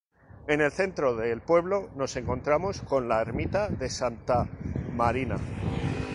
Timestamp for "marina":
4.95-5.35